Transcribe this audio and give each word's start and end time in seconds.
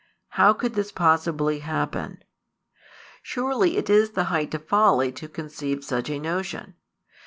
How 0.29 0.51
could 0.53 0.73
this 0.73 0.91
possibly 0.91 1.59
happen? 1.59 2.23
Surely 3.21 3.77
it 3.77 3.87
is 3.87 4.13
the 4.13 4.23
height 4.33 4.51
of 4.55 4.65
folly 4.65 5.11
to 5.11 5.29
conceive 5.29 5.83
such 5.85 6.09
a 6.09 6.17
notion. 6.17 6.73